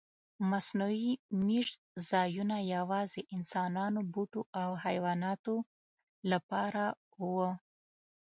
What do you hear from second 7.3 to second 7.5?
و.